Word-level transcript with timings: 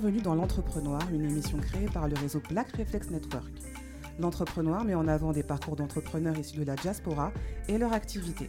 Bienvenue 0.00 0.22
dans 0.22 0.36
l'Entrepreneur, 0.36 1.00
une 1.12 1.24
émission 1.24 1.58
créée 1.58 1.88
par 1.88 2.06
le 2.06 2.14
réseau 2.14 2.40
Black 2.48 2.70
Reflex 2.76 3.10
Network. 3.10 3.50
L'Entrepreneur 4.20 4.84
met 4.84 4.94
en 4.94 5.08
avant 5.08 5.32
des 5.32 5.42
parcours 5.42 5.74
d'entrepreneurs 5.74 6.38
issus 6.38 6.56
de 6.56 6.62
la 6.62 6.76
diaspora 6.76 7.32
et 7.66 7.78
leur 7.78 7.92
activité. 7.92 8.48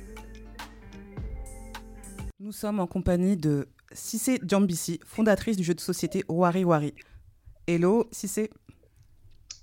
Nous 2.40 2.52
sommes 2.52 2.80
en 2.80 2.86
compagnie 2.86 3.36
de 3.36 3.68
Cissé 3.92 4.40
Djambisi, 4.44 5.00
fondatrice 5.04 5.58
du 5.58 5.64
jeu 5.64 5.74
de 5.74 5.80
société 5.80 6.24
Wari 6.30 6.64
Wari. 6.66 6.94
Hello 7.66 8.08
Cissé. 8.12 8.52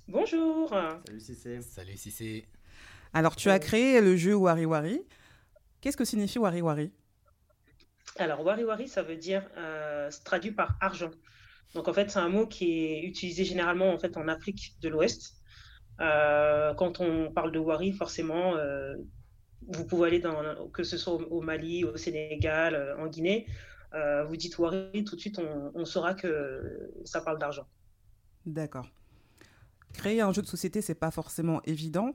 Bonjour. 0.09 0.67
Salut 0.67 1.21
Cissé. 1.21 1.61
Salut 1.61 1.95
Cissé. 1.95 2.49
Alors 3.13 3.37
tu 3.37 3.49
as 3.49 3.59
créé 3.59 4.01
le 4.01 4.17
jeu 4.17 4.35
Wari 4.35 4.65
Wari. 4.65 4.99
Qu'est-ce 5.79 5.95
que 5.95 6.03
signifie 6.03 6.37
Wari 6.37 6.61
Wari? 6.61 6.91
Alors 8.17 8.43
Wari 8.43 8.65
Wari, 8.65 8.89
ça 8.89 9.03
veut 9.03 9.15
dire, 9.15 9.47
euh, 9.55 10.11
se 10.11 10.21
traduit 10.21 10.51
par 10.51 10.75
argent. 10.81 11.11
Donc 11.77 11.87
en 11.87 11.93
fait, 11.93 12.09
c'est 12.09 12.17
un 12.17 12.27
mot 12.27 12.47
qui 12.47 12.85
est 12.85 13.03
utilisé 13.03 13.45
généralement 13.45 13.93
en 13.93 13.99
fait 13.99 14.17
en 14.17 14.27
Afrique 14.27 14.73
de 14.81 14.89
l'Ouest. 14.89 15.35
Euh, 16.01 16.73
quand 16.73 17.01
on 17.01 17.31
parle 17.31 17.51
de 17.51 17.59
Wari, 17.59 17.91
forcément, 17.91 18.55
euh, 18.55 18.95
vous 19.67 19.85
pouvez 19.85 20.07
aller 20.07 20.19
dans, 20.19 20.67
que 20.69 20.81
ce 20.81 20.97
soit 20.97 21.13
au, 21.13 21.41
Mali, 21.41 21.83
au 21.85 21.95
Sénégal, 21.95 22.73
euh, 22.73 22.97
en 22.97 23.05
Guinée, 23.05 23.45
euh, 23.93 24.23
vous 24.23 24.37
dites 24.37 24.57
Wari, 24.57 25.03
tout 25.03 25.15
de 25.15 25.21
suite 25.21 25.37
on, 25.37 25.71
on 25.75 25.85
saura 25.85 26.15
que 26.15 26.89
ça 27.05 27.21
parle 27.21 27.37
d'argent. 27.37 27.67
D'accord. 28.47 28.89
Créer 29.93 30.21
un 30.21 30.33
jeu 30.33 30.41
de 30.41 30.47
société, 30.47 30.81
c'est 30.81 30.95
pas 30.95 31.11
forcément 31.11 31.61
évident. 31.65 32.11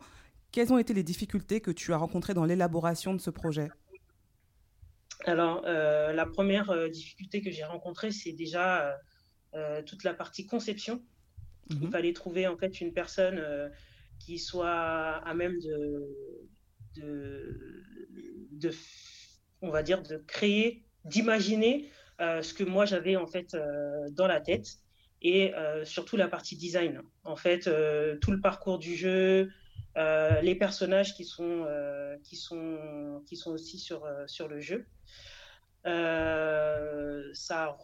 Quelles 0.50 0.72
ont 0.72 0.78
été 0.78 0.92
les 0.92 1.04
difficultés 1.04 1.60
que 1.60 1.70
tu 1.70 1.92
as 1.92 1.98
rencontrées 1.98 2.34
dans 2.34 2.44
l'élaboration 2.44 3.14
de 3.14 3.20
ce 3.20 3.30
projet? 3.30 3.70
Alors, 5.24 5.62
la 5.62 6.26
première 6.26 6.90
difficulté 6.90 7.42
que 7.42 7.52
j'ai 7.52 7.62
rencontrée, 7.62 8.10
c'est 8.10 8.32
déjà 8.32 8.98
toute 9.86 10.04
la 10.04 10.14
partie 10.14 10.46
conception. 10.46 11.02
Il 11.70 11.86
Mhm. 11.86 11.90
fallait 11.90 12.12
trouver 12.12 12.46
en 12.46 12.56
fait 12.56 12.80
une 12.80 12.92
personne 12.92 13.38
euh, 13.38 13.68
qui 14.18 14.38
soit 14.38 14.68
à 14.70 15.34
même 15.34 15.58
de, 15.60 16.08
de, 16.96 17.82
de, 18.52 18.70
on 19.60 19.70
va 19.70 19.82
dire, 19.82 20.02
de 20.02 20.16
créer, 20.18 20.84
d'imaginer 21.04 21.90
euh, 22.20 22.42
ce 22.42 22.52
que 22.54 22.64
moi 22.64 22.84
j'avais 22.84 23.16
en 23.16 23.26
fait 23.26 23.54
euh, 23.54 24.10
dans 24.10 24.26
la 24.26 24.40
tête 24.40 24.66
et 25.22 25.54
euh, 25.54 25.84
surtout 25.84 26.16
la 26.16 26.28
partie 26.28 26.56
design. 26.56 27.00
En 27.24 27.36
fait, 27.36 27.66
euh, 27.66 28.16
tout 28.18 28.32
le 28.32 28.40
parcours 28.40 28.78
du 28.78 28.96
jeu, 28.96 29.50
euh, 29.96 30.40
les 30.40 30.54
personnages 30.54 31.14
qui 31.14 31.24
sont, 31.24 31.64
euh, 31.66 32.16
qui 32.24 32.36
sont, 32.36 33.22
qui 33.26 33.36
sont 33.36 33.52
aussi 33.52 33.78
sur, 33.78 34.04
euh, 34.04 34.26
sur 34.26 34.48
le 34.48 34.60
jeu. 34.60 34.86
Euh, 35.86 37.28
ça, 37.32 37.76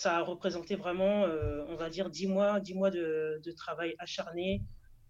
ça 0.00 0.16
a 0.16 0.22
représenté 0.22 0.76
vraiment, 0.76 1.24
euh, 1.24 1.62
on 1.68 1.76
va 1.76 1.90
dire, 1.90 2.08
10 2.08 2.26
mois, 2.26 2.58
10 2.58 2.74
mois 2.74 2.90
de, 2.90 3.38
de 3.44 3.52
travail 3.52 3.94
acharné 3.98 4.62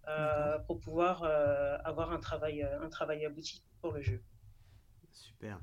euh, 0.08 0.58
pour 0.66 0.80
pouvoir 0.80 1.22
euh, 1.22 1.78
avoir 1.84 2.10
un 2.10 2.18
travail, 2.18 2.62
un 2.64 2.88
travail 2.88 3.24
abouti 3.24 3.62
pour 3.80 3.92
le 3.92 4.02
jeu. 4.02 4.20
Super. 5.12 5.60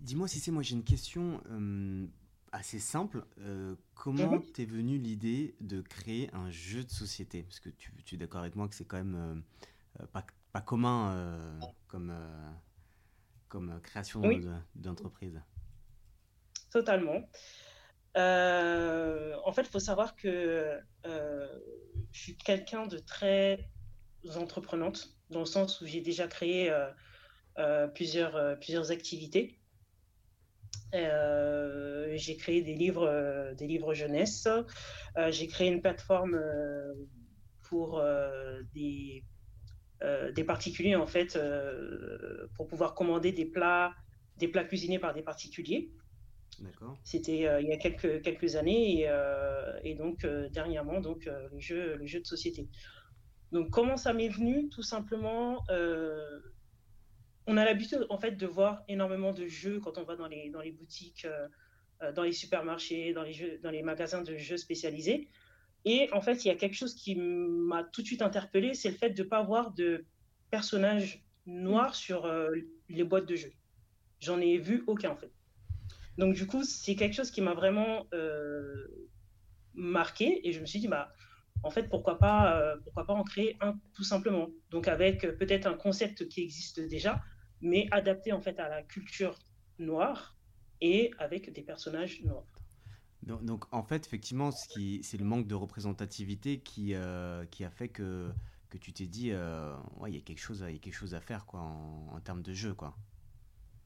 Dis-moi 0.00 0.28
Cissé, 0.28 0.50
moi 0.50 0.62
j'ai 0.62 0.74
une 0.74 0.84
question 0.84 1.40
assez 2.52 2.78
simple. 2.78 3.24
Comment 3.94 4.36
Mhm. 4.36 4.52
t'es 4.52 4.64
venue 4.64 4.98
l'idée 4.98 5.56
de 5.60 5.80
créer 5.80 6.30
un 6.34 6.50
jeu 6.50 6.84
de 6.84 6.90
société? 6.90 7.42
Parce 7.42 7.58
que 7.60 7.68
tu, 7.68 7.92
tu 8.04 8.14
es 8.14 8.18
d'accord 8.18 8.40
avec 8.42 8.54
moi 8.54 8.68
que 8.68 8.74
c'est 8.76 8.84
quand 8.84 8.96
même 9.02 9.42
pas, 10.12 10.24
pas 10.52 10.60
commun 10.60 11.58
comme, 11.88 12.12
comme 13.48 13.80
création 13.82 14.22
Oui. 14.22 14.44
d'entreprise. 14.76 15.40
Totalement. 16.70 17.28
Euh, 18.16 19.34
en 19.44 19.52
fait, 19.52 19.62
il 19.62 19.68
faut 19.68 19.80
savoir 19.80 20.14
que 20.16 20.78
euh, 21.06 21.48
je 22.12 22.20
suis 22.20 22.36
quelqu'un 22.36 22.86
de 22.86 22.98
très 22.98 23.68
entreprenante, 24.36 25.16
dans 25.30 25.40
le 25.40 25.46
sens 25.46 25.80
où 25.80 25.86
j'ai 25.86 26.00
déjà 26.00 26.28
créé 26.28 26.72
euh, 27.58 27.88
plusieurs, 27.88 28.58
plusieurs 28.60 28.90
activités. 28.90 29.58
J'ai 30.92 32.36
créé 32.36 32.62
des 32.62 32.74
livres, 32.74 33.52
des 33.56 33.66
livres 33.66 33.94
jeunesse. 33.94 34.48
J'ai 35.30 35.48
créé 35.48 35.68
une 35.68 35.82
plateforme 35.82 36.40
pour 37.62 38.00
des, 38.74 39.24
des 40.34 40.44
particuliers, 40.44 40.94
en 40.94 41.06
fait, 41.06 41.36
pour 42.54 42.68
pouvoir 42.68 42.94
commander 42.94 43.32
des 43.32 43.46
plats, 43.46 43.92
des 44.36 44.46
plats 44.46 44.64
cuisinés 44.64 45.00
par 45.00 45.14
des 45.14 45.22
particuliers. 45.22 45.90
C'était 47.02 47.46
euh, 47.46 47.60
il 47.60 47.68
y 47.68 47.72
a 47.72 47.76
quelques, 47.76 48.56
années 48.56 49.00
et, 49.00 49.08
euh, 49.08 49.94
donc 49.96 50.24
euh, 50.24 50.48
dernièrement 50.48 51.00
donc 51.00 51.26
euh, 51.26 51.48
le 51.52 51.60
jeu 51.60 51.96
le 51.96 52.06
jeu 52.06 52.20
de 52.20 52.26
société. 52.26 52.68
Donc 53.52 53.70
comment 53.70 53.96
ça 53.96 54.12
m'est 54.12 54.28
venu? 54.28 54.68
Tout 54.68 54.82
simplement, 54.82 55.64
on 57.46 57.56
a 57.56 57.64
l'habitude 57.64 58.06
en 58.10 58.18
fait 58.18 58.32
de 58.32 58.46
voir 58.46 58.82
énormément 58.88 59.32
de 59.32 59.46
jeux 59.46 59.80
quand 59.80 59.98
on 59.98 60.04
va 60.04 60.16
dans 60.16 60.26
les 60.26 60.50
dans 60.50 60.60
les 60.60 60.72
boutiques, 60.72 61.26
dans 62.14 62.22
les 62.22 62.32
supermarchés, 62.32 63.12
dans 63.12 63.22
les 63.22 63.32
jeux, 63.32 63.58
dans 63.62 63.70
les 63.70 63.82
magasins 63.82 64.22
de 64.22 64.36
jeux 64.36 64.56
spécialisés. 64.56 65.28
Et 65.84 66.08
en 66.12 66.20
fait, 66.20 66.44
il 66.44 66.48
y 66.48 66.50
a 66.50 66.56
quelque 66.56 66.74
chose 66.74 66.94
qui 66.94 67.14
m'a 67.14 67.84
tout 67.84 68.00
de 68.00 68.06
suite 68.06 68.22
interpellé, 68.22 68.74
c'est 68.74 68.90
le 68.90 68.96
fait 68.96 69.10
de 69.10 69.22
ne 69.22 69.28
pas 69.28 69.38
avoir 69.38 69.72
de 69.72 70.04
personnages 70.50 71.22
noirs 71.46 71.94
sur 71.94 72.28
les 72.88 73.04
boîtes 73.04 73.26
de 73.26 73.36
jeux. 73.36 73.52
J'en 74.18 74.40
ai 74.40 74.58
vu 74.58 74.82
aucun 74.88 75.10
en 75.10 75.16
fait. 75.16 75.30
Donc 76.18 76.34
du 76.34 76.46
coup, 76.46 76.62
c'est 76.64 76.94
quelque 76.96 77.14
chose 77.14 77.30
qui 77.30 77.40
m'a 77.40 77.54
vraiment 77.54 78.06
euh, 78.14 78.86
marqué 79.74 80.46
et 80.46 80.52
je 80.52 80.60
me 80.60 80.66
suis 80.66 80.80
dit, 80.80 80.88
bah, 80.88 81.12
en 81.62 81.70
fait, 81.70 81.88
pourquoi 81.88 82.18
pas, 82.18 82.60
euh, 82.60 82.76
pourquoi 82.84 83.06
pas 83.06 83.14
en 83.14 83.24
créer 83.24 83.56
un 83.60 83.78
tout 83.94 84.04
simplement. 84.04 84.48
Donc 84.70 84.88
avec 84.88 85.24
euh, 85.24 85.32
peut-être 85.32 85.66
un 85.66 85.74
concept 85.74 86.28
qui 86.28 86.42
existe 86.42 86.80
déjà, 86.80 87.20
mais 87.60 87.88
adapté 87.90 88.32
en 88.32 88.40
fait 88.40 88.58
à 88.60 88.68
la 88.68 88.82
culture 88.82 89.38
noire 89.78 90.36
et 90.80 91.10
avec 91.18 91.52
des 91.52 91.62
personnages 91.62 92.22
noirs. 92.22 92.46
donc, 93.22 93.44
donc, 93.44 93.64
en 93.72 93.82
fait, 93.82 94.06
effectivement, 94.06 94.50
ce 94.50 94.66
c'est 95.02 95.16
le 95.16 95.24
manque 95.24 95.46
de 95.46 95.54
représentativité 95.54 96.60
qui, 96.60 96.94
qui 97.50 97.64
a 97.64 97.70
fait 97.70 97.88
que, 97.88 98.30
que 98.68 98.78
tu 98.78 98.92
t'es 98.92 99.06
dit, 99.06 99.32
ouais, 99.32 100.10
il 100.10 100.14
y 100.14 100.18
a 100.18 100.22
quelque 100.22 100.40
chose, 100.40 100.60
y 100.60 100.76
a 100.76 100.78
quelque 100.78 100.92
chose 100.94 101.14
à 101.14 101.20
faire 101.20 101.46
quoi, 101.46 101.60
en, 101.60 102.08
en 102.12 102.20
termes 102.20 102.42
de 102.42 102.52
jeu. 102.52 102.74
Quoi. 102.74 102.94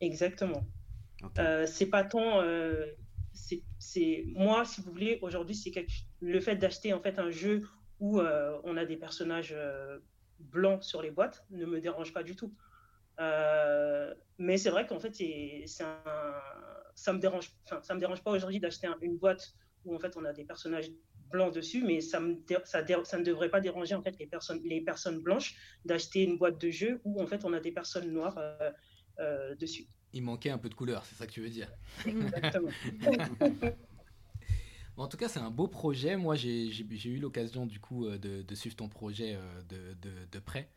Exactement. 0.01 0.65
Euh, 1.39 1.67
c'est 1.67 1.87
pas 1.91 2.05
tant. 2.05 2.41
euh, 2.43 2.87
c'est, 3.33 4.25
moi, 4.35 4.65
si 4.65 4.81
vous 4.81 4.91
voulez, 4.91 5.19
aujourd'hui, 5.23 5.55
c'est 5.55 5.73
le 6.21 6.41
fait 6.41 6.57
d'acheter 6.57 6.93
en 6.93 7.01
fait 7.01 7.19
un 7.19 7.31
jeu 7.31 7.63
où 8.01 8.21
euh, 8.21 8.59
on 8.65 8.77
a 8.77 8.85
des 8.85 8.97
personnages 8.97 9.55
blancs 10.39 10.83
sur 10.85 11.03
les 11.03 11.11
boîtes 11.11 11.45
ne 11.51 11.67
me 11.67 11.81
dérange 11.81 12.13
pas 12.13 12.23
du 12.23 12.37
tout. 12.37 12.55
Mais 14.39 14.57
c'est 14.59 14.71
vrai 14.71 14.87
qu'en 14.87 15.01
fait, 15.01 15.15
c'est, 15.15 15.65
ça 15.67 17.13
me 17.13 17.19
dérange. 17.19 17.51
Enfin, 17.65 17.83
ça 17.83 17.95
me 17.95 18.01
dérange 18.01 18.23
pas 18.23 18.31
aujourd'hui 18.31 18.61
d'acheter 18.61 18.87
un- 18.87 18.99
une 19.01 19.19
boîte 19.19 19.53
où 19.85 19.95
en 19.95 19.99
fait 19.99 20.17
on 20.17 20.25
a 20.25 20.33
des 20.33 20.45
personnages 20.45 20.91
blancs 21.31 21.55
dessus, 21.55 21.83
mais 21.85 22.01
ça 22.01 22.21
ça, 22.65 22.83
ne 22.83 23.23
devrait 23.25 23.51
pas 23.51 23.61
déranger 23.61 23.95
en 23.95 24.03
fait 24.03 24.19
les 24.19 24.27
personnes, 24.27 24.61
les 24.65 24.81
personnes 24.81 25.21
blanches 25.21 25.55
d'acheter 25.85 26.25
une 26.25 26.39
boîte 26.39 26.61
de 26.61 26.71
jeu 26.71 27.01
où 27.05 27.21
en 27.23 27.27
fait 27.27 27.45
on 27.45 27.53
a 27.53 27.61
des 27.61 27.73
personnes 27.73 28.11
noires 28.11 28.39
dessus. 29.59 29.89
Il 30.15 30.23
manquait 30.23 30.51
un 30.51 30.59
peu 30.59 30.69
de 30.69 30.75
couleur, 30.75 31.05
c'est 31.05 31.15
ça 31.17 31.27
que 31.27 31.33
tu 31.33 31.41
veux 31.43 31.51
dire. 31.51 31.69
Exactement. 32.07 32.71
Bon, 34.97 35.05
en 35.05 35.09
tout 35.09 35.17
cas, 35.17 35.29
c'est 35.29 35.39
un 35.39 35.51
beau 35.51 35.69
projet. 35.69 36.17
Moi, 36.17 36.35
j'ai 36.35 36.67
eu 37.09 37.19
l'occasion 37.19 37.67
du 37.67 37.79
coup 37.79 38.07
euh, 38.07 38.19
de, 38.19 38.43
de 38.43 38.55
suivre 38.55 38.75
ton 38.75 38.89
projet 38.89 39.37
euh, 39.37 39.63
de, 39.69 39.95
de- 40.03 40.27
de 40.33 40.39
près. 40.41 40.69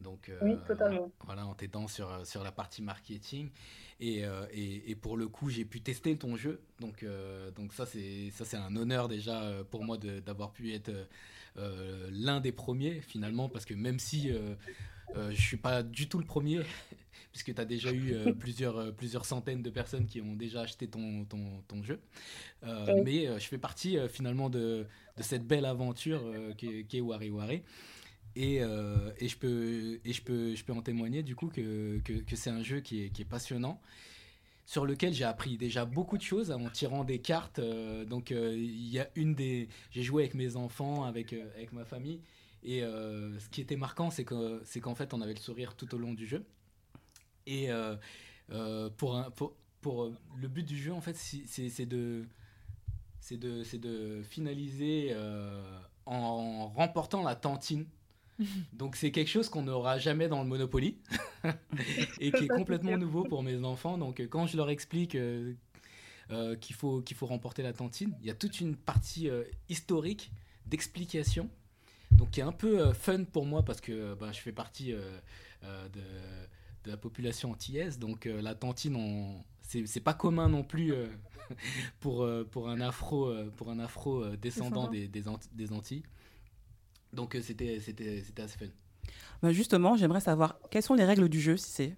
Donc, 0.00 0.28
euh, 0.28 0.38
Oui, 0.42 0.56
totalement. 0.66 1.10
voilà, 1.24 1.46
en 1.46 1.54
t'aidant 1.54 1.86
sur, 1.88 2.26
sur 2.26 2.42
la 2.42 2.52
partie 2.52 2.82
marketing. 2.82 3.50
Et, 4.00 4.24
euh, 4.24 4.46
et, 4.52 4.90
et 4.90 4.94
pour 4.94 5.16
le 5.16 5.28
coup, 5.28 5.50
j'ai 5.50 5.64
pu 5.64 5.80
tester 5.82 6.16
ton 6.16 6.36
jeu. 6.36 6.60
Donc, 6.80 7.02
euh, 7.02 7.50
donc 7.50 7.72
ça, 7.74 7.84
c'est 7.86 8.30
un 8.56 8.76
honneur 8.76 9.08
déjà 9.08 9.52
pour 9.70 9.84
moi 9.84 9.98
d'avoir 9.98 10.52
pu 10.52 10.72
être 10.72 10.90
l'un 11.56 12.40
des 12.40 12.52
premiers 12.52 13.00
finalement. 13.00 13.48
Parce 13.48 13.64
que 13.64 13.74
même 13.74 13.98
si 13.98 14.30
je 15.14 15.40
suis 15.40 15.56
pas 15.56 15.82
du 15.82 16.08
tout 16.08 16.18
le 16.18 16.26
premier, 16.26 16.60
puisque 17.32 17.54
tu 17.54 17.60
as 17.60 17.64
déjà 17.64 17.92
eu 17.92 18.12
euh, 18.12 18.32
plusieurs, 18.38 18.76
euh, 18.78 18.92
plusieurs 18.92 19.24
centaines 19.24 19.62
de 19.62 19.70
personnes 19.70 20.06
qui 20.06 20.20
ont 20.20 20.34
déjà 20.34 20.62
acheté 20.62 20.88
ton, 20.88 21.24
ton, 21.24 21.62
ton 21.68 21.82
jeu. 21.82 22.00
Euh, 22.64 22.86
Oui. 22.94 23.02
Mais 23.04 23.26
je 23.40 23.46
fais 23.46 23.58
partie 23.58 23.98
finalement 24.08 24.50
de, 24.50 24.86
de 25.16 25.22
cette 25.22 25.46
belle 25.46 25.64
aventure 25.64 26.22
qu'est 26.56 26.84
qu'est 26.84 27.00
Wari 27.00 27.30
Wari. 27.30 27.62
Et, 28.36 28.56
et, 28.56 29.28
je 29.28 29.36
peux, 29.38 29.98
et 30.04 30.12
je, 30.12 30.22
peux, 30.22 30.54
je 30.54 30.62
peux 30.64 30.72
en 30.74 30.82
témoigner 30.82 31.22
du 31.22 31.34
coup 31.34 31.48
que, 31.48 31.98
que, 32.04 32.12
que 32.12 32.36
c'est 32.36 32.50
un 32.50 32.62
jeu 32.62 32.80
qui 32.80 33.04
est, 33.04 33.08
qui 33.10 33.22
est 33.22 33.26
passionnant, 33.26 33.80
sur 34.66 34.84
lequel 34.84 35.14
j'ai 35.14 35.24
appris 35.24 35.56
déjà 35.56 35.84
beaucoup 35.84 36.18
de 36.18 36.22
choses 36.22 36.50
en 36.50 36.68
tirant 36.70 37.04
des 37.04 37.20
cartes. 37.20 37.60
euh, 37.60 38.04
donc 38.04 38.32
euh, 38.32 38.52
il 38.56 38.88
y 38.88 38.98
a 38.98 39.08
une 39.14 39.34
des... 39.34 39.68
J'ai 39.90 40.02
joué 40.02 40.24
avec 40.24 40.34
mes 40.34 40.56
enfants, 40.56 41.04
avec, 41.04 41.32
euh, 41.32 41.48
avec 41.54 41.72
ma 41.72 41.84
famille. 41.84 42.20
Et 42.62 42.80
ce 42.80 43.48
qui 43.50 43.60
était 43.60 43.76
marquant, 43.76 44.10
c'est 44.10 44.24
que 44.24 44.60
c'est 44.64 44.80
qu'en 44.80 44.96
fait, 44.96 45.14
on 45.14 45.20
avait 45.20 45.34
le 45.34 45.38
sourire 45.40 45.76
tout 45.76 45.94
au 45.94 45.98
long 45.98 46.14
du 46.14 46.26
jeu. 46.26 46.44
Et 47.46 47.70
euh, 47.70 47.96
euh, 48.52 48.90
pour, 48.96 49.16
un, 49.16 49.30
pour, 49.30 49.54
pour 49.80 50.04
euh, 50.04 50.16
le 50.40 50.48
but 50.48 50.64
du 50.64 50.76
jeu, 50.76 50.92
en 50.92 51.00
fait, 51.00 51.16
c'est 51.16 51.86
de 51.86 52.26
de, 53.30 53.76
de 53.76 54.22
finaliser 54.22 55.16
en 56.04 56.68
remportant 56.68 57.22
la 57.22 57.34
tantine. 57.34 57.86
Donc 58.72 58.96
c'est 58.96 59.10
quelque 59.10 59.28
chose 59.28 59.48
qu'on 59.48 59.62
n'aura 59.62 59.98
jamais 59.98 60.28
dans 60.28 60.42
le 60.42 60.48
Monopoly 60.48 60.98
et 62.20 62.30
qui 62.30 62.44
est 62.44 62.48
complètement 62.48 62.96
nouveau 62.98 63.24
pour 63.24 63.42
mes 63.42 63.64
enfants. 63.64 63.98
Donc 63.98 64.20
quand 64.20 64.46
je 64.46 64.56
leur 64.56 64.70
explique 64.70 65.16
qu'il 66.60 66.76
faut, 66.76 67.00
qu'il 67.00 67.16
faut 67.16 67.26
remporter 67.26 67.62
la 67.62 67.72
tantine, 67.72 68.14
il 68.20 68.26
y 68.26 68.30
a 68.30 68.34
toute 68.34 68.60
une 68.60 68.76
partie 68.76 69.28
historique 69.68 70.30
d'explication 70.66 71.48
donc 72.12 72.30
qui 72.30 72.40
est 72.40 72.44
un 72.44 72.52
peu 72.52 72.92
fun 72.92 73.24
pour 73.24 73.46
moi 73.46 73.64
parce 73.64 73.80
que 73.80 74.14
bah, 74.14 74.30
je 74.32 74.40
fais 74.40 74.52
partie 74.52 74.92
de, 74.92 76.00
de, 76.86 76.90
la 76.90 76.96
population 76.96 77.50
antillaise, 77.50 77.98
donc 77.98 78.24
la 78.24 78.54
tantine, 78.54 79.44
c'est 79.62 80.00
pas 80.00 80.14
commun 80.14 80.48
non 80.48 80.62
plus 80.62 80.94
pour, 82.00 82.28
pour 82.50 82.68
un 82.68 82.80
afro, 82.80 83.32
pour 83.56 83.70
un 83.70 83.78
afro 83.78 84.24
descendant 84.36 84.88
des, 84.88 85.08
des, 85.08 85.24
des, 85.52 85.72
Antilles. 85.72 86.04
Donc 87.12 87.36
c'était 87.42 87.80
assez 88.38 88.58
fun. 88.58 88.66
Bah, 89.42 89.52
justement, 89.52 89.96
j'aimerais 89.96 90.20
savoir 90.20 90.58
quelles 90.70 90.82
sont 90.82 90.94
les 90.94 91.04
règles 91.04 91.28
du 91.28 91.40
jeu, 91.40 91.56
si 91.56 91.70
c'est? 91.70 91.96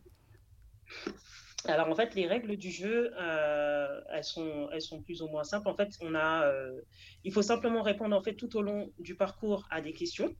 Alors 1.64 1.88
en 1.88 1.94
fait, 1.94 2.14
les 2.14 2.26
règles 2.26 2.56
du 2.56 2.70
jeu, 2.70 3.12
euh, 3.20 4.00
elles, 4.12 4.24
sont, 4.24 4.68
elles 4.72 4.82
sont 4.82 5.02
plus 5.02 5.22
ou 5.22 5.28
moins 5.28 5.44
simples. 5.44 5.68
En 5.68 5.74
fait, 5.74 5.98
on 6.00 6.14
a, 6.14 6.46
euh, 6.46 6.80
il 7.24 7.32
faut 7.32 7.42
simplement 7.42 7.82
répondre 7.82 8.16
en 8.16 8.22
fait 8.22 8.34
tout 8.34 8.56
au 8.56 8.62
long 8.62 8.90
du 8.98 9.16
parcours 9.16 9.66
à 9.70 9.80
des 9.80 9.92
questions. 9.92 10.34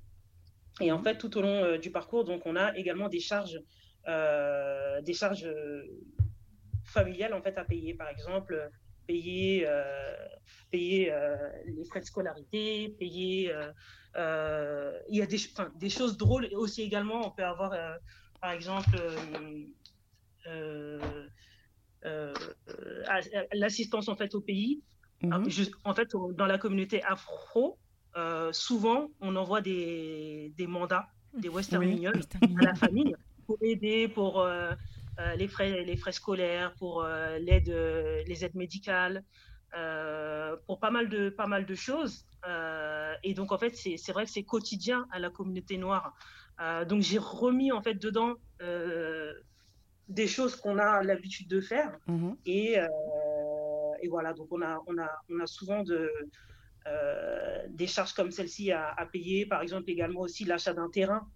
Et 0.81 0.93
en 0.93 0.99
mhm. 0.99 1.05
fait, 1.05 1.19
tout 1.19 1.37
au 1.37 1.43
long 1.43 1.65
euh, 1.65 1.79
du 1.79 1.91
parcours, 1.91 2.25
donc 2.25 2.47
on 2.47 2.57
a 2.57 2.77
également 2.77 3.09
des 3.09 3.21
charges, 3.21 3.61
des 4.09 5.15
charges 5.15 5.49
familiales 6.85 7.35
en 7.35 7.43
fait 7.43 7.57
à 7.59 7.65
payer. 7.65 7.95
Par 7.95 8.09
exemple, 8.09 8.71
payer, 9.07 9.67
payer 10.71 11.13
les 11.67 11.85
frais 11.85 12.01
de 12.01 12.07
scolarité, 12.07 12.95
payer. 12.99 13.53
il 14.17 15.17
y 15.17 15.23
a 15.23 15.27
des, 15.27 15.39
des 15.77 15.91
choses 15.91 16.17
drôles 16.17 16.49
aussi 16.53 16.83
également. 16.83 17.27
On 17.27 17.31
peut 17.31 17.45
avoir, 17.45 17.75
par 18.41 18.53
exemple 18.53 18.97
euh, 20.47 21.27
euh, 22.05 22.35
l'assistance 23.53 24.09
en 24.09 24.17
fait 24.17 24.35
au 24.35 24.41
pays. 24.41 24.81
Mhm. 25.21 25.49
en 25.85 25.95
fait, 25.95 26.13
dans 26.37 26.47
la 26.47 26.59
communauté 26.59 27.03
afro, 27.03 27.77
euh, 28.17 28.53
souvent, 28.53 29.09
on 29.21 29.35
envoie 29.35 29.61
des, 29.61 30.53
des 30.57 30.69
mandats, 30.69 31.09
des 31.37 31.49
Western 31.49 31.83
Union 31.83 32.13
à 32.13 32.63
la 32.63 32.75
famille 32.77 33.17
pour 33.49 33.59
aider 33.63 34.09
pour 34.09 34.47
les, 35.19 35.49
frais, 35.49 35.83
les 35.83 35.97
frais 35.97 36.13
scolaires, 36.13 36.75
pour 36.77 37.03
l'aide, 37.03 37.69
les 38.27 38.45
aides 38.45 38.55
médicales, 38.55 39.25
pour 40.67 40.79
pas 40.79 40.91
mal 40.91 41.09
de, 41.09 41.31
pas 41.31 41.47
mal 41.47 41.67
de 41.67 41.75
choses. 41.75 42.27
et 43.25 43.35
donc, 43.35 43.51
en 43.51 43.59
fait, 43.59 43.75
c'est 43.75 44.13
vrai 44.13 44.27
que 44.27 44.31
c'est 44.31 44.45
quotidien 44.45 45.07
à 45.11 45.19
la 45.19 45.31
communauté 45.31 45.79
noire. 45.79 46.15
donc, 46.87 47.01
j'ai 47.01 47.19
remis 47.19 47.73
en 47.73 47.83
fait 47.83 47.95
dedans 47.95 48.35
des 50.09 50.27
choses 50.27 50.57
qu'on 50.57 50.79
a 50.79 51.03
l'habitude 51.03 51.49
de 51.49 51.61
faire. 51.61 51.99
Mhm. 52.07 52.37
Et, 52.47 52.79
euh, 52.79 52.87
et, 54.03 54.09
voilà, 54.09 54.33
donc 54.33 54.49
on 54.51 54.63
a, 54.63 54.83
on 54.87 54.99
a, 54.99 55.11
on 55.29 55.41
a 55.41 55.47
souvent 55.47 55.83
de, 55.83 56.11
euh, 56.87 57.63
des 57.69 57.87
charges 57.87 58.15
comme 58.15 58.31
celle-ci 58.31 58.73
à, 58.73 58.95
payer. 59.13 59.47
Par 59.47 59.63
exemple, 59.63 59.91
également 59.91 60.21
aussi 60.21 60.45
l'achat 60.45 60.73
d'un 60.73 60.89
terrain. 60.89 61.29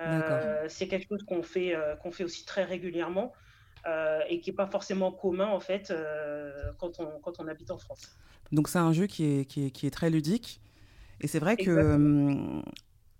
Euh, 0.00 0.66
c'est 0.68 0.88
quelque 0.88 1.08
chose 1.08 1.24
qu'on 1.24 1.42
fait, 1.42 1.74
qu'on 2.02 2.10
fait 2.10 2.24
aussi 2.24 2.44
très 2.44 2.64
régulièrement 2.64 3.32
et 4.28 4.40
qui 4.40 4.50
n'est 4.50 4.56
pas 4.56 4.66
forcément 4.66 5.12
commun 5.12 5.46
en 5.46 5.60
fait 5.60 5.92
quand, 6.78 6.98
on, 7.00 7.20
quand 7.20 7.38
on 7.38 7.46
habite 7.46 7.70
en 7.70 7.78
France. 7.78 8.18
Donc 8.52 8.68
c'est 8.68 8.78
un 8.78 8.92
jeu 8.92 9.06
qui 9.06 9.24
est, 9.24 9.44
qui 9.44 9.66
est, 9.66 9.70
qui 9.70 9.86
est 9.86 9.90
très 9.90 10.10
ludique. 10.10 10.60
Et 11.20 11.28
c'est 11.28 11.38
vrai 11.38 11.56
que 11.56 11.94
hum, 11.94 12.62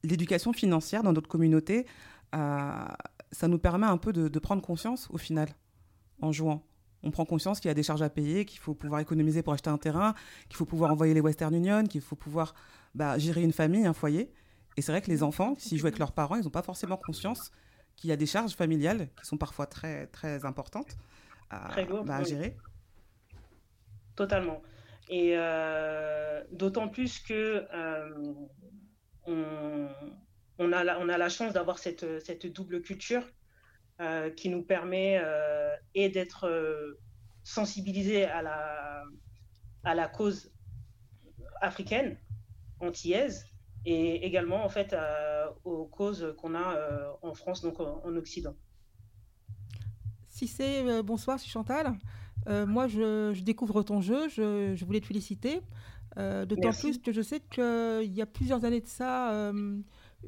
l'éducation 0.03 0.53
financière 0.53 1.03
dans 1.03 1.13
notre 1.13 1.29
communauté, 1.29 1.87
ça 2.33 3.49
nous 3.49 3.59
permet 3.59 3.87
un 3.87 3.99
peu 3.99 4.13
de, 4.13 4.39
prendre 4.39 4.63
conscience 4.63 5.09
au 5.11 5.19
final 5.19 5.49
en 6.21 6.33
jouant. 6.33 6.63
On 7.03 7.11
prend 7.11 7.25
conscience 7.25 7.61
qu'il 7.61 7.69
y 7.69 7.71
a 7.71 7.75
des 7.75 7.83
charges 7.83 8.03
à 8.03 8.11
payer, 8.11 8.45
qu'il 8.45 8.59
faut 8.59 8.75
pouvoir 8.75 9.01
économiser 9.01 9.43
pour 9.43 9.53
acheter 9.53 9.71
un 9.71 9.79
terrain, 9.79 10.15
qu'il 10.49 10.57
faut 10.57 10.65
pouvoir 10.65 10.91
envoyer 10.91 11.15
les 11.15 11.21
Western 11.21 11.55
Union, 11.55 11.85
qu'il 11.85 12.01
faut 12.01 12.17
pouvoir 12.17 12.55
bah, 12.95 13.19
gérer 13.19 13.43
une 13.43 13.53
famille, 13.53 13.87
un 13.87 13.93
foyer. 13.93 14.33
Et 14.77 14.83
c'est 14.83 14.93
vrai 14.93 15.01
que 15.01 15.11
les 15.11 15.23
enfants, 15.23 15.55
s'ils 15.57 15.79
jouent 15.79 15.87
avec 15.87 15.99
leurs 15.99 16.13
parents, 16.13 16.37
ils 16.37 16.45
n'ont 16.45 16.51
pas 16.51 16.63
forcément 16.63 16.97
conscience 16.97 17.51
qu'il 17.97 18.11
y 18.11 18.13
a 18.13 18.17
des 18.17 18.27
charges 18.27 18.55
familiales 18.55 19.09
qui 19.21 19.27
sont 19.27 19.39
parfois 19.39 19.67
très, 19.67 20.07
très 20.09 20.45
importantes 20.45 20.97
à, 21.51 21.75
bah, 22.05 22.23
gérer. 22.23 22.57
Totalement. 24.15 24.63
Et 25.09 25.33
euh, 25.37 26.43
d'autant 26.53 26.89
plus 26.89 27.21
que 27.21 27.67
euh, 27.73 28.35
on, 29.27 29.89
on 30.59 30.73
a 30.73 30.85
la, 30.85 30.99
on 31.01 31.09
a 31.09 31.17
la 31.17 31.29
chance 31.29 31.53
d'avoir 31.53 31.79
cette, 31.79 32.21
cette, 32.25 32.47
double 32.47 32.83
culture 32.83 33.23
euh, 34.01 34.31
qui 34.31 34.49
nous 34.49 34.63
permet 34.63 35.23
et 35.95 36.09
d'être 36.09 36.99
sensibilisés 37.45 38.25
à 38.25 38.43
la, 38.43 39.05
à 39.85 39.95
la 39.95 40.09
cause 40.09 40.53
africaine, 41.61 42.19
antillaise, 42.81 43.47
et 43.87 44.27
également 44.27 44.65
en 44.65 44.69
fait 44.69 44.95
aux 45.65 45.87
causes 45.87 46.35
qu'on 46.39 46.55
a 46.55 47.17
en 47.23 47.35
France, 47.35 47.63
donc 47.63 47.81
en, 47.81 48.17
Occident. 48.17 48.55
Si 50.29 50.47
c'est 50.49 51.03
bonsoir, 51.03 51.39
c'est 51.39 51.49
Chantal. 51.49 51.95
moi, 52.47 52.89
je, 52.89 53.41
découvre 53.41 53.83
ton 53.83 54.01
jeu. 54.01 54.29
Je, 54.29 54.75
je 54.75 54.85
voulais 54.85 55.01
te 55.01 55.07
féliciter. 55.07 55.63
D'autant 56.17 56.73
plus 56.73 56.99
que 56.99 57.13
je 57.13 57.23
sais 57.23 57.41
qu'il 57.41 58.13
y 58.13 58.21
a 58.21 58.27
plusieurs 58.27 58.65
années 58.65 58.81
de 58.81 58.89
ça, 58.89 59.53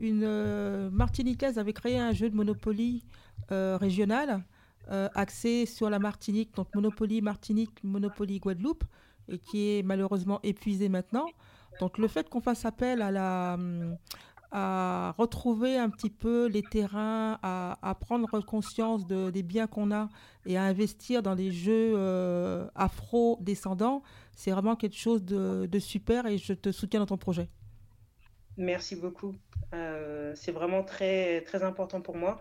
une 0.01 0.23
euh, 0.25 0.91
Martiniquaise 0.91 1.59
avait 1.59 1.73
créé 1.73 1.99
un 1.99 2.13
jeu 2.13 2.31
de 2.31 2.37
Monopoly 2.37 3.05
euh, 3.51 3.77
régional 3.77 4.45
euh, 4.91 5.09
axé 5.15 5.67
sur 5.67 5.91
la 5.91 5.99
Martinique, 5.99 6.55
donc 6.55 6.75
Monopoly 6.75 7.21
Martinique, 7.21 7.83
Monopoly 7.83 8.39
Guadeloupe, 8.39 8.85
et 9.29 9.39
qui 9.39 9.71
est 9.71 9.83
malheureusement 9.83 10.41
épuisé 10.43 10.89
maintenant. 10.89 11.27
Donc 11.81 11.99
le 11.99 12.09
fait 12.09 12.29
qu'on 12.29 12.41
fasse 12.41 12.65
appel 12.65 13.03
à 13.03 13.11
la 13.11 13.57
à 14.51 15.15
retrouver 15.19 15.77
un 15.77 15.91
petit 15.91 16.09
peu 16.09 16.47
les 16.47 16.63
terrains, 16.63 17.39
à, 17.43 17.95
prendre 18.01 18.41
conscience 18.41 19.07
de, 19.07 19.29
des 19.29 19.43
biens 19.43 19.67
qu'on 19.67 19.93
a 19.93 20.09
et 20.47 20.57
à 20.57 20.63
investir 20.63 21.23
dans 21.23 21.35
les 21.35 21.53
jeux 21.53 21.99
afro-descendants, 22.75 24.03
c'est 24.35 24.53
vraiment 24.53 24.77
quelque 24.77 24.97
chose 24.97 25.25
de, 25.25 25.79
super 25.79 26.27
et 26.27 26.39
je 26.39 26.53
te 26.53 26.71
soutiens 26.71 27.01
dans 27.01 27.07
ton 27.07 27.19
projet. 27.19 27.49
Merci 28.57 28.97
beaucoup. 28.97 29.35
Euh, 29.75 30.33
c'est 30.35 30.53
vraiment 30.53 30.83
très, 30.83 31.43
très 31.43 31.63
important 31.63 32.01
pour 32.01 32.17
moi. 32.17 32.41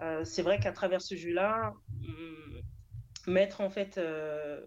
Euh, 0.00 0.24
c'est 0.24 0.42
vrai 0.42 0.60
qu'à 0.60 0.72
travers 0.72 1.02
ce 1.02 1.14
jeu-là, 1.14 1.74
mm, 2.00 3.30
mettre 3.30 3.60
en 3.60 3.70
fait 3.70 3.98
euh, 3.98 4.60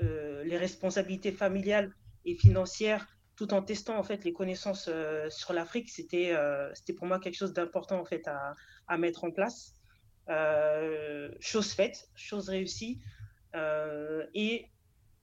les 0.00 0.56
responsabilités 0.56 1.32
familiales 1.32 1.94
et 2.24 2.34
financières 2.34 3.15
tout 3.36 3.52
en 3.52 3.62
testant 3.62 3.98
en 3.98 4.02
fait 4.02 4.24
les 4.24 4.32
connaissances 4.32 4.90
sur 5.28 5.52
l'Afrique, 5.52 5.90
c'était 5.90 6.34
c'était 6.74 6.94
pour 6.94 7.06
moi 7.06 7.20
quelque 7.20 7.36
chose 7.36 7.52
d'important 7.52 8.00
en 8.00 8.04
fait 8.04 8.26
à, 8.26 8.54
à, 8.88 8.96
mettre 8.96 9.24
en 9.24 9.30
place. 9.30 9.74
chose 11.40 11.72
faite, 11.72 12.08
chose 12.14 12.48
réussie. 12.48 13.00
et 13.54 14.70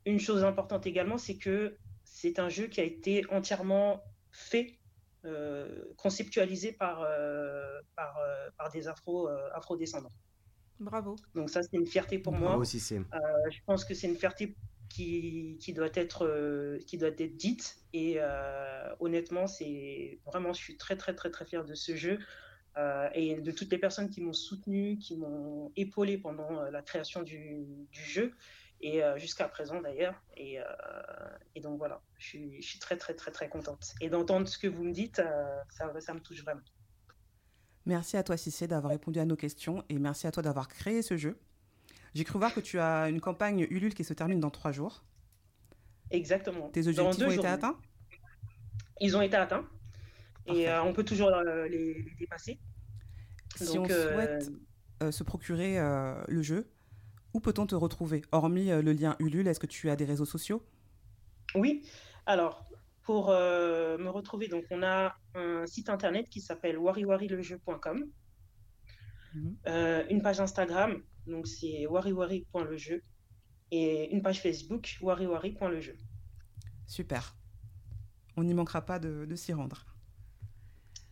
une 0.06 0.20
chose 0.20 0.44
importante 0.44 0.86
également, 0.86 1.18
c'est 1.18 1.38
que 1.38 1.78
c'est 2.04 2.40
un 2.40 2.50
jeu 2.50 2.68
qui 2.68 2.82
a 2.82 2.84
été 2.84 3.26
entièrement 3.30 4.04
fait 4.32 4.80
euh, 5.26 5.86
conceptualisé 5.96 6.74
par, 6.74 7.02
euh, 7.02 7.80
par, 7.96 8.18
euh, 8.18 8.50
par, 8.58 8.70
des 8.72 8.88
afro, 8.88 9.30
afro-descendants. 9.54 10.12
Bravo. 10.80 11.16
Donc 11.34 11.50
ça, 11.50 11.62
c'est 11.64 11.78
une 11.78 11.88
fierté 11.88 12.20
pour 12.20 12.34
moi. 12.34 12.58
Aussi, 12.58 12.80
je 12.80 13.60
pense 13.66 13.86
que 13.86 13.94
c'est 13.94 14.08
une 14.08 14.18
fierté 14.18 14.56
qui, 14.94 15.74
doit 15.76 15.90
être, 15.94 16.80
qui 16.86 16.98
doit 16.98 17.10
être 17.10 17.36
dite. 17.36 17.78
Et 17.94 18.20
honnêtement, 19.00 19.48
c'est 19.48 20.20
vraiment, 20.26 20.54
je 20.54 20.62
suis 20.62 20.78
très, 20.78 20.96
très, 20.96 21.14
très, 21.16 21.32
très 21.32 21.46
fier 21.46 21.66
de 21.66 21.76
ce 21.76 21.96
jeu. 21.96 22.20
et 23.14 23.42
de 23.42 23.52
toutes 23.52 23.72
les 23.72 23.78
personnes 23.78 24.10
qui 24.10 24.22
m'ont 24.22 24.34
soutenu, 24.34 24.98
qui 24.98 25.18
m'ont 25.18 25.72
épaulé 25.76 26.18
pendant 26.18 26.62
la 26.70 26.82
création 26.82 27.24
du, 27.24 27.66
du 27.92 28.02
jeu 28.02 28.34
et 28.84 29.02
euh, 29.02 29.18
jusqu'à 29.18 29.48
présent 29.48 29.82
d'ailleurs. 29.82 30.22
Et, 30.38 30.60
euh, 30.60 30.64
et, 31.56 31.62
donc 31.62 31.78
voilà, 31.78 32.02
je 32.18 32.28
suis, 32.28 32.62
je 32.62 32.68
suis, 32.68 32.80
très 32.80 32.98
très 32.98 33.16
très 33.16 33.32
très 33.32 33.50
contente. 33.50 33.96
Et 34.02 34.10
d'entendre 34.10 34.48
ce 34.48 34.60
que 34.60 34.68
vous 34.68 34.84
me 34.84 34.92
dites, 34.92 35.20
euh, 35.20 35.58
ça, 35.70 35.92
ça, 36.00 36.14
me 36.14 36.20
touche 36.20 36.44
vraiment. 36.44 36.62
Merci 37.86 38.18
à 38.18 38.24
toi 38.24 38.38
Cissé 38.38 38.68
d'avoir 38.68 38.92
répondu 38.92 39.20
à 39.20 39.26
nos 39.26 39.36
questions 39.36 39.84
et 39.90 39.98
merci 39.98 40.28
à 40.28 40.32
toi 40.32 40.44
d'avoir 40.44 40.68
créé 40.68 41.02
ce 41.02 41.18
jeu. 41.18 41.40
J'ai 42.14 42.24
cru 42.24 42.38
voir 42.38 42.54
que 42.54 42.60
tu 42.60 42.80
as 42.80 43.10
une 43.10 43.22
campagne 43.22 43.68
Ulule 43.70 43.94
qui 43.94 44.04
se 44.04 44.14
termine 44.14 44.40
dans 44.40 44.52
trois 44.52 44.72
jours. 44.72 45.04
Exactement. 46.12 46.70
Tes 46.70 46.88
objectifs 46.88 47.26
ont 47.26 47.32
été 47.32 47.48
atteints? 47.48 47.80
Ils 49.02 49.18
ont 49.18 49.22
été 49.22 49.36
atteints 49.36 49.68
et 50.46 50.70
on 50.72 50.94
peut 50.94 51.04
toujours 51.04 51.32
les, 51.70 52.06
dépasser. 52.20 52.60
Si 53.56 53.78
on 53.80 53.86
souhaite 53.86 54.52
se 55.10 55.24
procurer 55.24 55.80
le 56.28 56.42
jeu, 56.42 56.72
où 57.34 57.40
peut-on 57.40 57.66
te 57.66 57.76
retrouver? 57.76 58.22
Hormis 58.32 58.72
euh, 58.72 58.82
le 58.82 58.94
lien 58.94 59.16
Ulule, 59.20 59.48
est-ce 59.48 59.60
que 59.60 59.68
tu 59.68 59.90
as 59.90 59.96
des 59.96 60.06
réseaux 60.06 60.26
sociaux? 60.26 60.64
Oui, 61.56 61.86
alors 62.26 62.66
pour 63.02 63.30
euh, 63.30 63.98
me 63.98 64.10
retrouver, 64.10 64.48
donc 64.48 64.64
on 64.72 64.82
a 64.82 65.18
un 65.36 65.66
site 65.66 65.90
internet 65.90 66.30
qui 66.30 66.40
s'appelle 66.40 66.78
wariwarilejeu.com, 66.78 68.06
mhm. 69.34 69.58
euh, 69.68 70.04
une 70.10 70.22
page 70.22 70.40
Instagram, 70.40 71.02
donc 71.28 71.48
c'est 71.48 71.88
wariwari.lejeu, 71.88 73.02
et 73.72 74.14
une 74.14 74.22
page 74.22 74.42
Facebook 74.42 74.98
wariwari.lejeu. 75.02 75.98
Super. 76.86 77.36
On 78.36 78.44
n'y 78.44 78.54
manquera 78.54 78.82
pas 78.86 79.00
de, 79.00 79.26
de 79.26 79.36
s'y 79.36 79.54
rendre. 79.54 79.86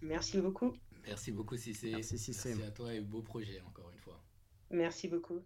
Merci 0.02 0.40
beaucoup. 0.42 0.74
Merci 1.06 1.32
beaucoup, 1.32 1.58
Cissé. 1.58 1.92
Merci, 1.92 2.16
Merci 2.16 2.64
à 2.64 2.72
toi 2.72 2.94
et 2.94 3.02
beau 3.02 3.22
projet, 3.22 3.62
encore 3.62 3.90
une 3.92 4.00
fois. 4.00 4.24
Merci 4.70 5.08
beaucoup. 5.08 5.42